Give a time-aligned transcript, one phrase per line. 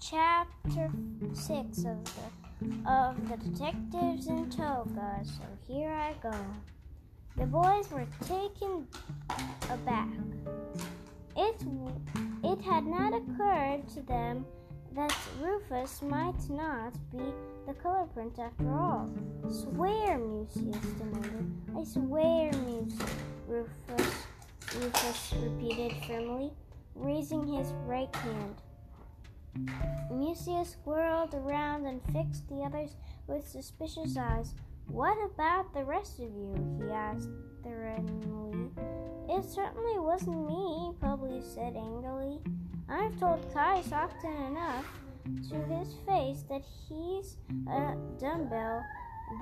[0.00, 0.90] chapter
[1.32, 5.20] six of the of the detectives in toga.
[5.24, 6.34] So here I go.
[7.36, 8.86] The boys were taken
[9.70, 10.08] aback.
[11.36, 11.62] It
[12.42, 14.44] it had not occurred to them
[14.94, 17.22] that Rufus might not be
[17.66, 19.08] the color print after all.
[19.48, 21.52] Swear, Mucius demanded.
[21.76, 22.98] I swear, Mucius,
[23.46, 24.26] Rufus,
[24.76, 26.50] Rufus repeated firmly,
[26.94, 28.56] raising his right hand.
[30.10, 34.54] Mucius whirled around and fixed the others with suspicious eyes.
[34.86, 36.78] What about the rest of you?
[36.80, 37.28] he asked
[37.62, 38.70] threateningly.
[39.28, 42.38] It certainly wasn't me, Publius said angrily.
[42.88, 44.86] I've told Caius often enough
[45.50, 47.36] to his face that he's
[47.68, 48.82] a dumbbell.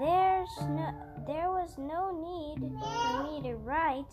[0.01, 0.93] There's no,
[1.29, 4.11] there was no need for me to write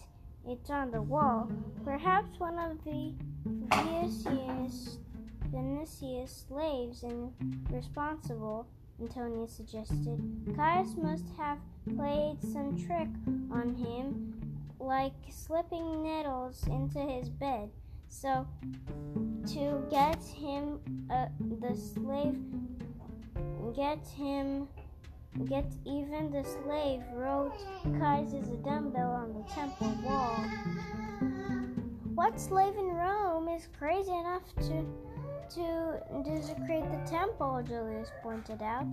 [0.48, 1.52] it on the wall.
[1.84, 5.00] Perhaps one of the Vinicius,
[5.54, 7.32] Vinicius slaves and
[7.70, 8.66] responsible,
[9.00, 10.20] Antonius suggested.
[10.56, 11.60] Caius must have
[11.96, 13.08] played some trick
[13.52, 14.34] on him,
[14.80, 17.70] like slipping nettles into his bed.
[18.08, 18.48] So,
[19.54, 20.80] to get him,
[21.12, 21.28] uh,
[21.60, 22.36] the slave,
[23.76, 24.68] get him,
[25.46, 27.58] get even the slave wrote
[28.00, 30.36] Caius a dumbbell on the temple wall.
[32.16, 34.86] What slave in Rome is crazy enough to
[35.52, 37.64] to desecrate the temple?
[37.68, 38.88] Julius pointed out.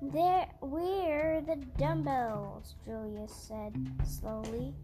[0.00, 4.74] There, we're the dumbbells, Julius said slowly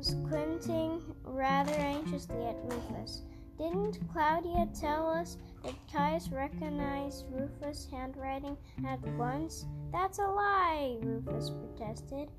[0.00, 3.22] squinting rather anxiously at Rufus.
[3.58, 9.66] Didn't Claudia tell us that Caius recognized Rufus' handwriting at once?
[9.92, 12.30] That's a lie, Rufus protested.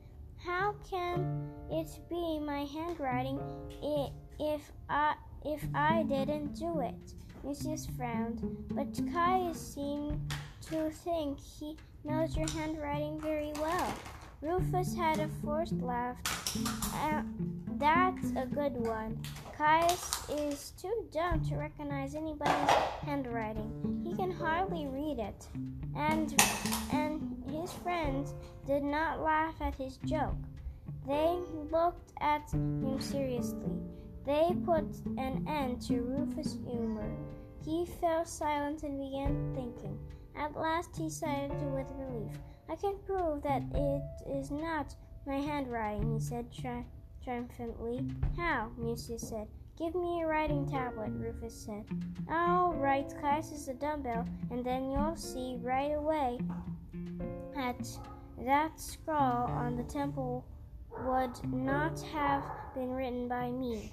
[0.43, 3.39] How can it be my handwriting
[4.39, 5.13] if I
[5.45, 7.13] if I didn't do it?
[7.43, 8.41] Lucius frowned,
[8.71, 10.19] but Caius seemed
[10.69, 13.93] to think he knows your handwriting very well.
[14.41, 16.17] Rufus had a forced laugh.
[16.95, 17.21] Uh,
[17.77, 19.19] that's a good one.
[19.57, 22.69] Caius is too dumb to recognize anybody's
[23.05, 24.01] handwriting.
[24.03, 25.47] He can hardly read it.
[25.95, 26.33] And
[26.91, 28.33] and his friends
[28.65, 30.37] did not laugh at his joke.
[31.07, 31.37] They
[31.71, 33.71] looked at him seriously.
[34.25, 34.85] They put
[35.17, 37.09] an end to Rufus' humor.
[37.65, 39.99] He fell silent and began thinking.
[40.35, 42.37] At last he sighed with relief.
[42.69, 44.95] I can prove that it is not
[45.25, 46.85] my handwriting, he said tri-
[47.23, 48.05] triumphantly.
[48.37, 48.71] How?
[48.77, 49.47] Mucius said.
[49.77, 51.85] Give me a writing tablet, Rufus said.
[52.29, 56.39] I'll write Caius a dumbbell, and then you'll see right away
[57.55, 57.87] that
[58.37, 60.45] that scrawl on the temple
[60.99, 62.43] would not have
[62.75, 63.91] been written by me.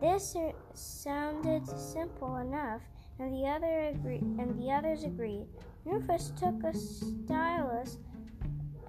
[0.00, 0.36] This
[0.74, 2.82] sounded simple enough,
[3.18, 5.46] and the other agreed, and the others agreed.
[5.84, 7.98] Rufus took a stylus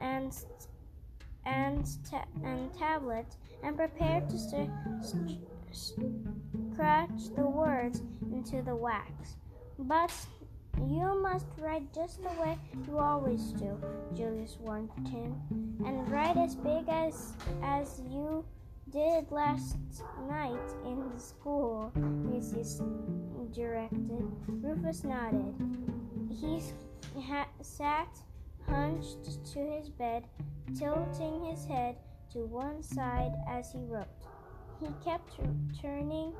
[0.01, 0.35] and
[1.45, 4.69] and ta- and tablet and prepared to st-
[5.01, 5.39] st-
[6.71, 9.35] scratch the words into the wax.
[9.77, 10.11] But
[10.77, 12.57] you must write just the way
[12.87, 13.77] you always do,
[14.13, 15.35] Julius warned him,
[15.85, 18.45] and write as big as as you
[18.91, 19.77] did last
[20.29, 22.81] night in the school, Mucius
[23.53, 24.31] directed.
[24.47, 25.53] Rufus nodded.
[26.29, 26.61] He
[27.21, 28.09] ha- sat
[28.67, 30.23] hunched to his bed,
[30.77, 31.97] tilting his head
[32.31, 34.07] to one side as he wrote.
[34.79, 35.39] He kept
[35.81, 36.33] turning,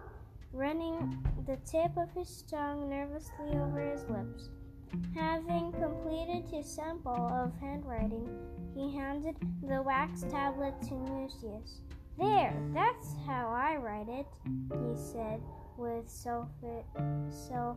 [0.53, 4.49] running the tip of his tongue nervously over his lips.
[5.15, 8.29] Having completed his sample of handwriting,
[8.75, 9.35] he handed
[9.67, 11.81] the wax tablet to Mucius.
[12.17, 15.41] There, that's how I write it, he said
[15.77, 16.47] with self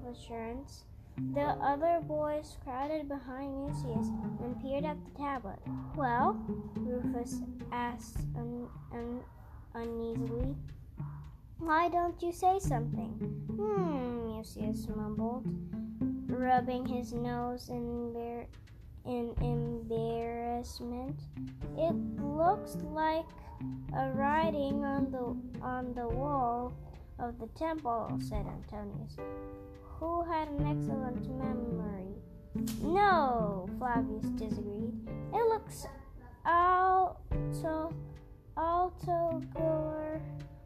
[0.04, 0.84] assurance.
[1.32, 4.08] The other boys crowded behind Lucius
[4.42, 5.58] and peered at the tablet.
[5.96, 6.38] Well,
[6.76, 7.40] Rufus
[7.72, 9.24] asked un- un-
[9.74, 10.54] uneasily.
[11.58, 13.10] Why don't you say something?
[13.56, 15.46] Hmm, Lucius mumbled,
[16.28, 18.14] rubbing his nose in,
[19.04, 21.20] in embarrassment.
[21.76, 23.26] It looks like
[23.96, 26.74] a writing on the on the wall
[27.18, 29.16] of the temple, said Antonius
[29.98, 32.14] who had an excellent memory.
[32.82, 34.92] No, Flavius disagreed.
[35.32, 35.86] It looks
[36.44, 37.94] alto,
[38.56, 40.20] altogular,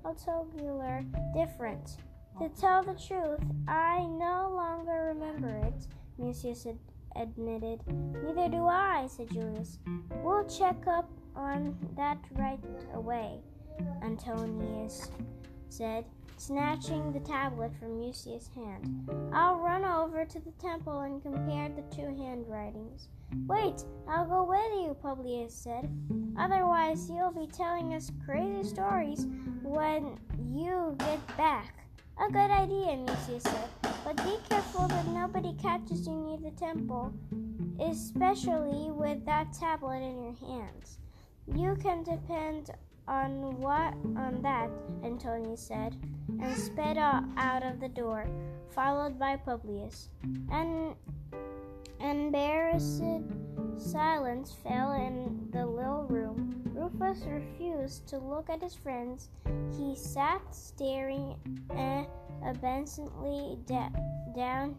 [0.04, 1.04] altogular
[1.34, 1.96] different.
[2.38, 5.86] To tell the truth, I no longer remember it,
[6.18, 6.78] Mucius ad-
[7.16, 7.80] admitted.
[7.86, 9.78] Neither do I, said Julius.
[10.22, 12.60] We'll check up on that right
[12.94, 13.40] away,
[14.02, 15.10] Antonius
[15.68, 16.04] said.
[16.38, 19.06] snatching the tablet from Mucius' hand.
[19.30, 23.08] I'll run over to the temple and compare the two handwritings.
[23.46, 25.88] Wait, I'll go with you, Publius said.
[26.38, 29.26] Otherwise, you'll be telling us crazy stories
[29.62, 30.18] when
[30.52, 31.74] you get back.
[32.18, 33.68] A good idea, Mucius said,
[34.04, 37.12] but be careful that nobody catches you near the temple,
[37.80, 40.98] especially with that tablet in your hands.
[41.46, 42.70] You can depend
[43.08, 44.70] on what on that,
[45.02, 45.96] Antonius said,
[46.40, 48.26] and sped out of the door,
[48.74, 50.08] followed by Publius.
[50.50, 50.94] An
[52.00, 53.02] embarrassed
[53.76, 56.62] silence fell in the little room.
[56.74, 59.30] Rufus refused to look at his friends.
[59.76, 61.36] He sat staring
[61.74, 62.04] eh,
[62.44, 63.90] absently da-
[64.36, 64.76] down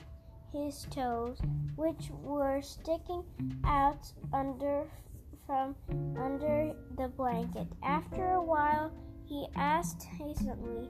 [0.52, 1.40] his toes,
[1.76, 3.24] which were sticking
[3.66, 4.86] out under
[5.46, 5.76] from
[6.18, 7.68] under the blanket.
[7.84, 8.92] After a while,
[9.26, 10.90] he asked hastily,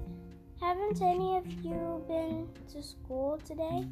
[0.62, 3.84] Haven't any of you been to school today?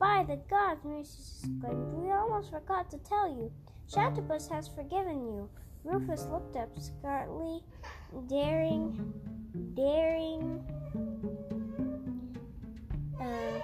[0.00, 3.52] By the gods, Mucius exclaimed, we almost forgot to tell you.
[3.88, 5.48] Xanthippus has forgiven you.
[5.84, 7.62] Rufus looked up, scarcely
[8.28, 9.14] daring,
[9.74, 10.64] daring,
[13.20, 13.60] uh,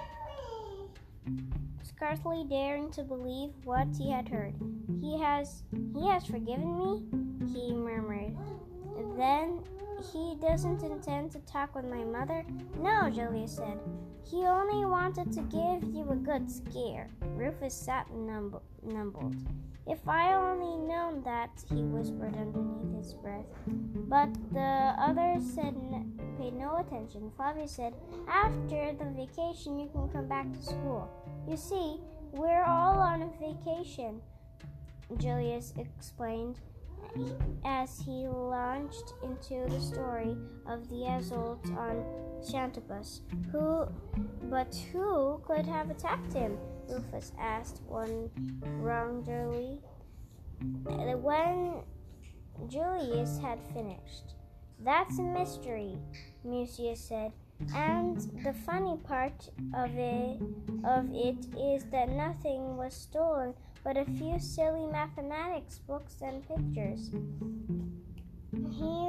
[1.83, 4.55] scarcely daring to believe what he had heard.
[5.01, 5.63] He has,
[5.93, 7.03] he has forgiven me,
[7.53, 8.37] he murmured.
[9.17, 9.59] Then
[10.13, 12.45] he doesn't intend to talk with my mother?
[12.79, 13.79] No, Julius said.
[14.23, 17.09] He only wanted to give you a good scare.
[17.35, 19.35] Rufus sat numb- numbled.
[19.87, 23.45] If I only known that, he whispered underneath his breath.
[24.09, 27.31] But the others said n- paid no attention.
[27.37, 27.93] Flavius said,
[28.27, 31.09] After the vacation, you can come back to school.
[31.47, 32.01] You see,
[32.33, 34.21] we're all on a vacation,
[35.17, 36.59] Julius explained
[37.65, 40.35] as he launched into the story
[40.67, 42.03] of the assault on
[42.41, 43.21] Xanthippus.
[43.51, 43.87] Who,
[44.49, 46.57] but who could have attacked him?
[46.89, 48.29] Rufus asked one
[48.79, 49.81] wrongly.
[50.59, 51.83] When
[52.67, 54.35] Julius had finished,
[54.83, 55.97] that's a mystery,
[56.43, 57.31] Mucius said.
[57.75, 60.39] And the funny part of it
[60.85, 63.55] of it is that nothing was stolen
[63.87, 67.09] but a few silly mathematics books and pictures.
[68.51, 69.07] He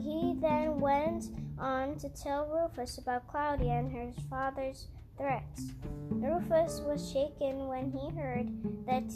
[0.00, 1.26] he then went
[1.58, 5.74] on to tell Rufus about Claudia and her father's threats.
[6.08, 8.48] Rufus was shaken when he heard
[8.86, 9.06] that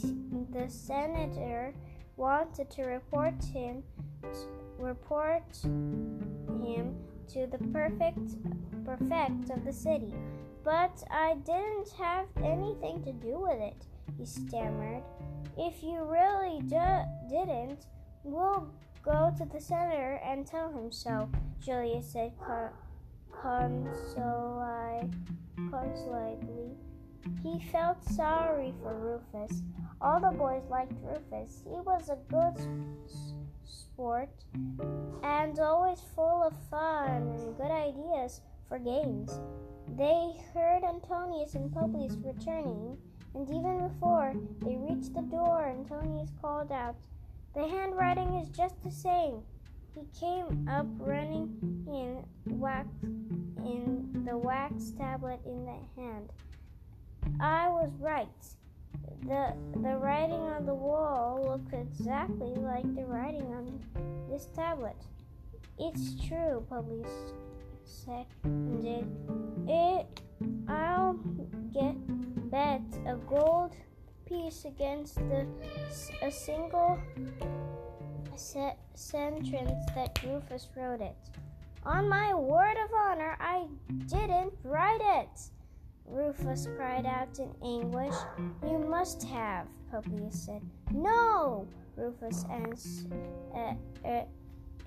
[0.53, 1.73] the senator
[2.19, 3.83] wanted to report him
[4.79, 6.95] report him
[7.33, 8.37] to the perfect
[8.85, 10.13] prefect of the city.
[10.63, 13.87] But I didn't have anything to do with it,
[14.21, 15.03] he stammered.
[15.57, 17.87] If you really do- didn't,
[18.23, 18.69] we'll
[19.03, 21.29] go to the senator and tell him so,
[21.59, 22.71] Julius said con-
[23.33, 25.11] consoli-
[25.71, 26.77] consolately.
[27.43, 29.63] He felt sorry for Rufus.
[30.01, 31.63] All the boys liked Rufus.
[31.65, 32.59] He was a good
[33.07, 33.35] s-
[33.65, 34.31] sport
[35.23, 39.39] and always full of fun and good ideas for games.
[39.97, 42.97] They heard Antonius and Publius returning,
[43.35, 46.97] and even before they reached the door, Antonius called out,
[47.55, 49.43] The handwriting is just the same.
[49.95, 52.25] He came up running in
[52.59, 56.31] wax in the wax tablet in the hand.
[57.41, 58.29] I was right.
[59.27, 63.81] The the writing on the wall looks exactly like the writing on
[64.31, 64.97] this tablet.
[65.79, 67.11] It's true, Publius
[67.85, 69.07] seconded.
[69.67, 70.21] It
[70.69, 71.15] I'll
[71.73, 71.95] get
[72.51, 73.75] bet a gold
[74.27, 75.47] piece against the
[76.23, 76.99] a single
[78.37, 81.17] se- sentence that Rufus wrote it.
[81.85, 83.67] On my word of honor, I
[84.07, 85.41] didn't write it.
[86.07, 88.15] Rufus cried out in anguish.
[88.63, 90.63] You must have, Publius said.
[90.93, 91.67] No,
[91.97, 93.07] Rufus ans-
[93.55, 93.75] uh,
[94.07, 94.25] uh,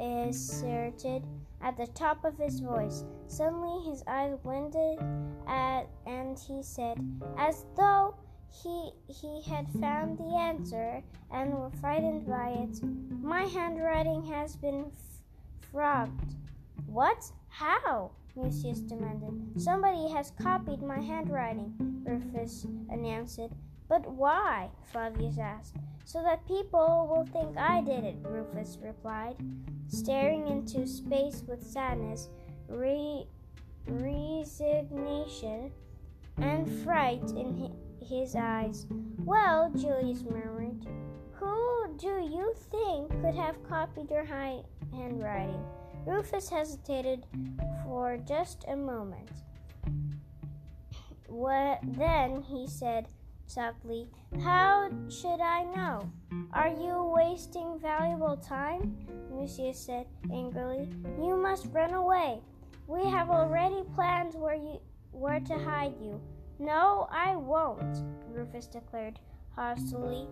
[0.04, 1.24] asserted
[1.64, 3.06] at the top of his voice.
[3.28, 5.00] Suddenly his eyes blinded
[5.48, 6.98] at, and he said,
[7.38, 8.16] as though
[8.52, 11.02] he he had found the answer
[11.32, 12.80] and were frightened by it,
[13.24, 16.36] My handwriting has been f- frogged.
[16.86, 17.32] What?
[17.48, 18.12] How?
[18.36, 19.62] Mucius demanded.
[19.62, 23.40] Somebody has copied my handwriting, Rufus announced.
[23.88, 24.70] But why?
[24.92, 25.76] Flavius asked.
[26.06, 29.36] So that people will think I did it, Rufus replied,
[29.88, 32.30] staring into space with sadness,
[32.68, 33.26] re-
[33.88, 35.72] resignation,
[36.38, 38.86] and fright in his eyes.
[39.20, 40.86] Well, Julius murmured,
[41.34, 45.64] who do you think could have copied your handwriting?
[46.06, 47.26] Rufus hesitated
[47.84, 49.30] for just a moment.
[51.28, 53.08] What, then he said
[53.48, 54.08] softly,
[54.42, 56.10] How should I know?
[56.54, 58.98] Are you wasting valuable time?
[59.32, 60.90] Lucius said angrily.
[61.18, 62.42] You must run away.
[62.88, 64.80] We have already planned where you
[65.12, 66.20] where to hide you.
[66.60, 69.20] No, I won't, Rufus declared
[69.56, 70.28] hastily.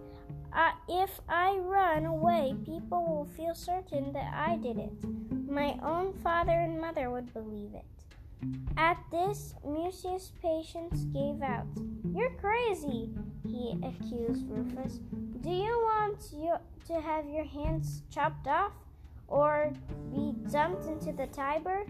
[0.53, 4.91] Uh, if I run away, people will feel certain that I did it.
[5.49, 7.85] My own father and mother would believe it.
[8.77, 11.67] At this, Mucius' patience gave out.
[12.13, 13.09] You're crazy,
[13.47, 14.99] he accused Rufus.
[15.41, 16.55] Do you want you
[16.87, 18.73] to have your hands chopped off
[19.27, 19.71] or
[20.11, 21.85] be dumped into the Tiber?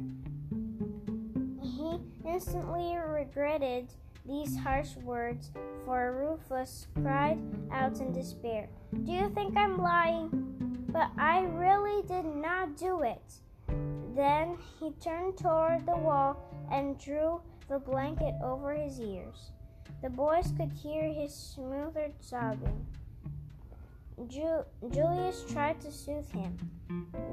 [1.62, 3.88] He instantly regretted
[4.26, 5.52] these harsh words,
[5.86, 7.40] for Rufus cried
[7.72, 8.70] out in despair,
[9.04, 10.30] Do you think I'm lying?
[10.90, 13.22] But I really did not do it.
[14.16, 16.38] Then he turned toward the wall
[16.72, 19.52] and drew the blanket over his ears.
[20.02, 22.86] The boys could hear his smothered sobbing.
[24.28, 26.56] Ju- Julius tried to soothe him.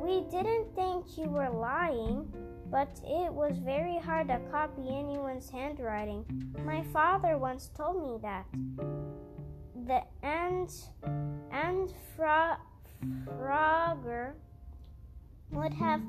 [0.00, 2.32] We didn't think you were lying,
[2.70, 6.24] but it was very hard to copy anyone's handwriting.
[6.64, 8.46] My father once told me that.
[9.86, 10.70] The and
[11.50, 12.56] and Frogger
[15.50, 16.00] would have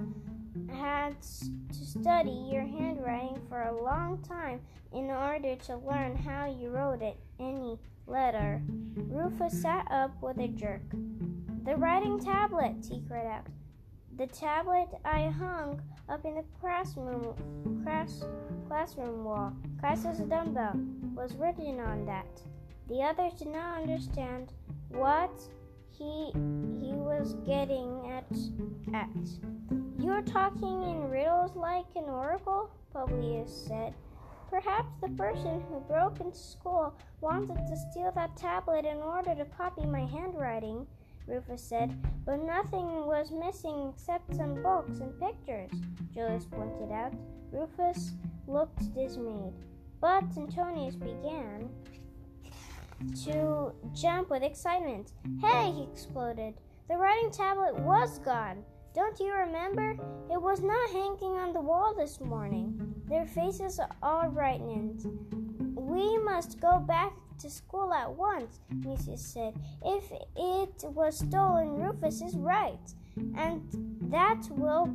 [0.72, 4.62] had to study your handwriting for a long time
[4.94, 7.78] in order to learn how you wrote it any
[8.08, 8.62] letter.
[8.96, 10.82] Rufus sat up with a jerk.
[11.64, 13.48] The writing tablet, he cried out.
[14.18, 18.24] The tablet I hung up in the classroom, class,
[18.68, 19.54] classroom wall,
[19.84, 20.80] a dumbbell,
[21.16, 22.42] was written on that.
[22.90, 24.52] The others did not understand
[24.90, 25.32] what
[26.00, 26.32] he
[26.80, 28.26] he was getting at.
[28.92, 29.10] At
[30.00, 33.94] you're talking in riddles like an oracle, Publius said.
[34.50, 39.46] Perhaps the person who broke into school wanted to steal that tablet in order to
[39.46, 40.88] copy my handwriting,
[41.28, 45.72] Rufus said, but nothing was missing except some books and pictures,
[46.12, 47.14] Julius pointed out.
[47.52, 48.14] Rufus
[48.48, 49.54] looked dismayed,
[50.02, 51.70] but Antonius began
[53.26, 55.14] to jump with excitement.
[55.42, 56.56] Hey, he exploded.
[56.90, 58.64] The writing tablet was gone.
[58.96, 59.92] Don't you remember?
[60.32, 62.94] It was not hanging on the wall this morning.
[63.08, 65.06] Their faces all brightened.
[65.76, 69.54] We must go back to school at once, Mucius said.
[69.86, 72.94] If it was stolen, Rufus is right.
[73.38, 73.62] And
[74.12, 74.90] that will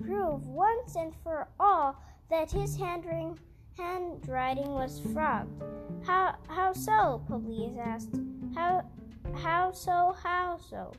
[0.00, 1.96] prove once and for all
[2.30, 3.38] that his handwriting,
[3.76, 5.00] handwriting was.
[5.14, 5.46] How,
[6.06, 6.17] how
[6.78, 7.22] so?
[7.28, 8.14] Publius asked.
[8.54, 8.84] How,
[9.34, 10.16] how so?
[10.22, 10.92] How so?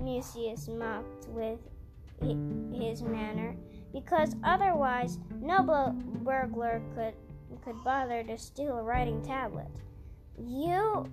[0.00, 1.58] Mucius mocked with
[2.72, 3.54] his manner,
[3.92, 5.62] because otherwise no
[6.22, 7.14] burglar could
[7.64, 9.70] could bother to steal a writing tablet.
[10.38, 11.06] You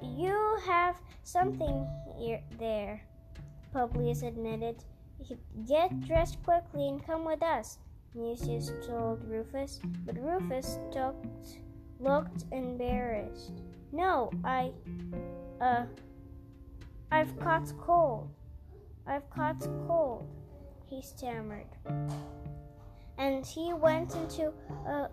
[0.00, 1.86] you have something
[2.18, 3.02] here there,
[3.72, 4.84] Publius admitted.
[5.68, 7.78] Get dressed quickly and come with us,
[8.14, 11.58] Mucius told Rufus, but Rufus looked,
[12.00, 13.52] looked embarrassed.
[13.92, 14.72] No, I,
[15.60, 15.84] uh,
[17.10, 18.30] I've caught cold.
[19.06, 20.28] I've caught cold,
[20.88, 21.66] he stammered.
[23.18, 24.52] And he went into
[24.86, 25.08] a,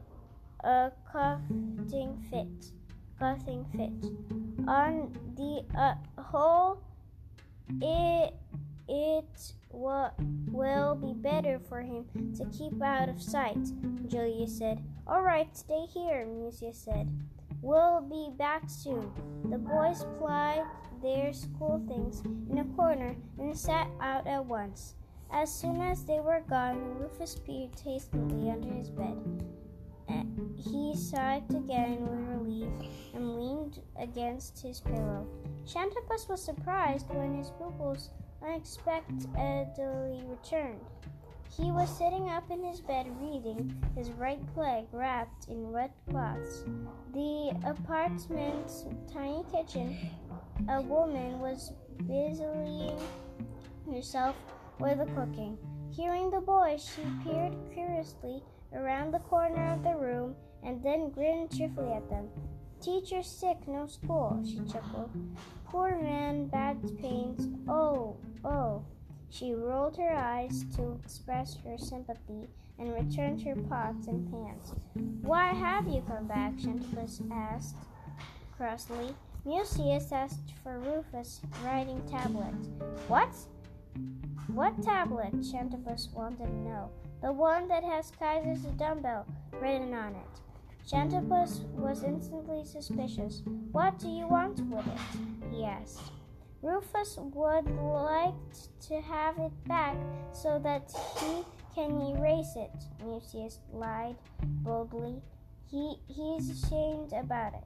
[0.64, 2.72] a coughing fit.
[3.20, 4.12] Coughing fit.
[4.68, 6.82] On the uh, whole,
[7.82, 8.34] it
[8.88, 10.12] it wa-
[10.52, 12.06] will be better for him
[12.38, 13.58] to keep out of sight,
[14.08, 14.82] Julia said.
[15.10, 17.08] All right, stay here, Mucius said.
[17.62, 19.10] We'll be back soon.
[19.50, 20.66] The boys plied
[21.02, 22.22] their school things
[22.52, 24.96] in a corner and sat out at once.
[25.32, 29.18] As soon as they were gone, Rufus peered hastily under his bed.
[30.10, 30.24] Eh,
[30.58, 35.26] he sighed again with relief and leaned against his pillow.
[35.66, 38.10] Xanthippus was surprised when his pupils
[38.44, 40.82] unexpectedly returned.
[41.50, 46.66] He was sitting up in his bed reading, his right leg wrapped in wet cloths.
[47.14, 49.98] The apartment's tiny kitchen
[50.70, 51.72] a woman was
[52.08, 52.94] busily
[53.90, 54.36] herself
[54.80, 55.58] with the cooking.
[55.92, 61.56] Hearing the boy, she peered curiously around the corner of the room and then grinned
[61.56, 62.28] cheerfully at them.
[62.82, 65.10] Teacher sick, no school, she chuckled.
[65.66, 67.50] Poor man, bad pains.
[67.68, 68.84] Oh, oh.
[69.30, 72.48] She rolled her eyes to express her sympathy
[72.80, 74.74] and returned her pots and pans.
[75.22, 76.54] Why have you come back?
[76.58, 77.76] Xanthippus asked
[78.56, 79.16] crossly.
[79.46, 82.54] Mucius asked for Rufus' writing tablet.
[83.08, 83.30] What?
[84.54, 85.34] What tablet?
[85.42, 86.90] Xanthippus wanted to know.
[87.22, 89.26] The one that has Caius's dumbbell
[89.60, 90.42] written on it.
[90.88, 93.42] Xanthippus was instantly suspicious.
[93.72, 95.52] What do you want with it?
[95.52, 96.12] he asked.
[96.62, 98.34] Rufus would like
[98.88, 99.96] to have it back
[100.32, 101.44] so that he
[101.76, 102.72] can erase it,
[103.04, 105.22] Mucius lied boldly.
[105.70, 107.64] He, he's ashamed about it.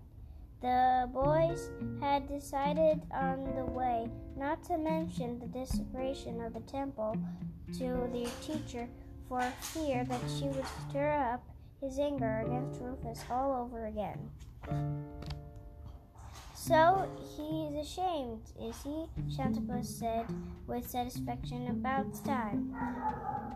[0.62, 1.72] The boys
[2.02, 7.18] had decided on the way not to mention the desecration of the temple
[7.80, 8.88] to their teacher
[9.28, 11.44] for fear that she would stir up
[11.82, 14.30] his anger against Rufus all over again.
[16.62, 19.08] So he's ashamed, is he?
[19.36, 20.28] Xanthippus said
[20.68, 22.72] with satisfaction about time.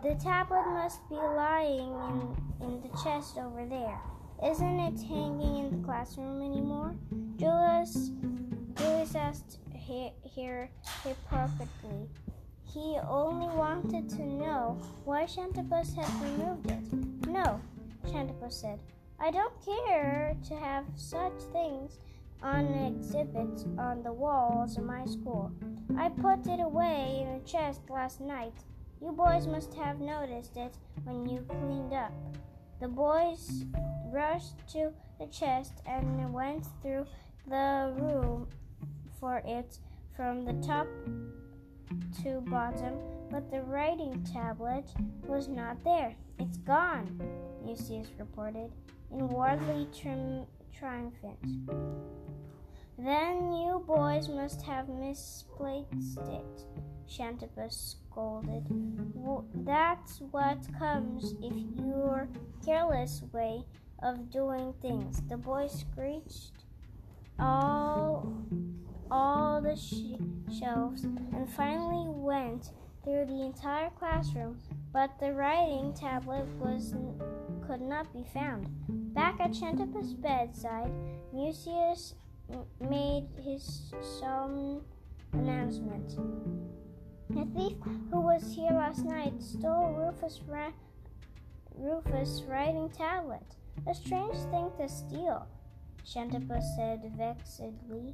[0.02, 4.00] The tablet must be lying in, in the chest over there.
[4.44, 6.96] Isn't it hanging in the classroom anymore?
[7.36, 8.10] Julius,
[8.74, 9.60] Julius asked
[10.24, 10.68] here
[11.04, 12.08] hypocritically.
[12.64, 17.28] He only wanted to know why Xanthippus had removed it.
[17.28, 17.60] No,
[18.04, 18.80] Xanthippus said.
[19.20, 21.98] I don't care to have such things
[22.42, 25.50] on exhibits on the walls of my school.
[25.98, 28.54] I put it away in a chest last night.
[29.00, 32.12] You boys must have noticed it when you cleaned up.
[32.80, 33.64] The boys
[34.12, 37.06] rushed to the chest and went through
[37.48, 38.48] the room
[39.18, 39.78] for it
[40.16, 40.86] from the top
[42.22, 42.94] to bottom,
[43.30, 44.84] but the writing tablet
[45.26, 46.14] was not there.
[46.38, 47.20] It's gone,
[47.64, 48.72] Mucius reported,
[49.12, 50.46] inwardly trim-
[50.78, 51.38] triumphant.
[52.98, 56.64] Then you boys must have misplaced it,
[57.08, 58.66] Xanthippus scolded.
[59.54, 62.28] That's what comes if your
[62.64, 63.64] careless way
[64.02, 65.22] of doing things.
[65.28, 66.52] The boy screeched
[67.38, 68.32] all
[69.10, 70.18] all the sh-
[70.58, 72.72] shelves and finally went
[73.04, 74.58] through the entire classroom,
[74.92, 76.94] but the writing tablet was
[77.66, 79.05] could not be found.
[79.16, 80.92] Back at Xanthippus' bedside,
[81.32, 82.14] Mucius
[82.78, 84.82] made his solemn
[85.32, 86.18] announcement.
[87.30, 87.78] A thief
[88.10, 90.70] who was here last night stole Rufus' ra-
[91.74, 93.56] Rufus' writing tablet.
[93.88, 95.46] A strange thing to steal,
[96.04, 98.12] Xanthippus said vexedly.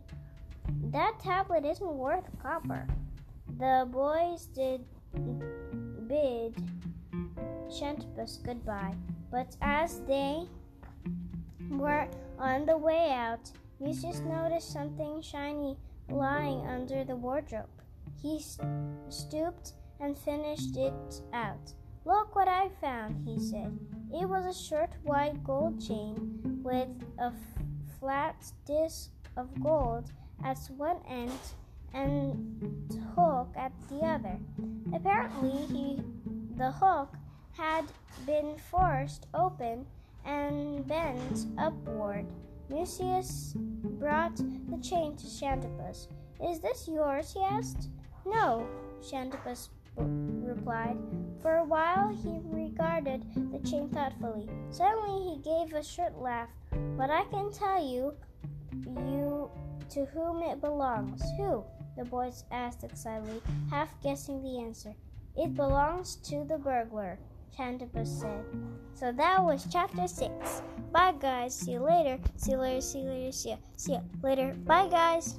[0.92, 2.86] That tablet isn't worth copper.
[3.58, 4.84] The boys did
[6.06, 6.54] bid
[7.68, 8.94] Xanthippus goodbye,
[9.32, 10.46] but as they
[11.70, 15.76] were on the way out, Mucius noticed something shiny
[16.08, 17.68] lying under the wardrobe.
[18.20, 18.40] He
[19.08, 21.72] stooped and finished it out.
[22.04, 23.78] Look what I found, he said.
[24.12, 26.88] It was a short white gold chain with
[27.18, 27.34] a f-
[27.98, 28.36] flat
[28.66, 30.12] disc of gold
[30.44, 31.38] at one end
[31.94, 34.38] and a hook at the other.
[34.92, 36.02] Apparently, he,
[36.56, 37.14] the hook
[37.52, 37.84] had
[38.26, 39.86] been forced open
[40.24, 42.26] and bent upward.
[42.70, 46.08] Mucius brought the chain to Xanthippus.
[46.42, 47.32] Is this yours?
[47.32, 47.88] he asked.
[48.26, 48.66] No,
[49.00, 50.96] Xanthippus replied.
[51.40, 54.48] For a while he regarded the chain thoughtfully.
[54.70, 56.48] Suddenly he gave a short laugh.
[56.96, 58.14] But I can tell you,
[58.86, 59.50] you
[59.90, 61.22] to whom it belongs.
[61.36, 61.64] Who?
[61.96, 64.94] The boys asked excitedly, half guessing the answer.
[65.36, 67.18] It belongs to the burglar.
[67.56, 68.44] Xanthippus said.
[68.94, 70.62] So that was chapter 6.
[70.92, 71.54] Bye, guys.
[71.54, 72.18] See you later.
[72.36, 72.80] See you later.
[72.80, 73.32] See you later.
[73.32, 73.56] See ya.
[73.76, 74.54] See ya later.
[74.64, 75.38] Bye, guys.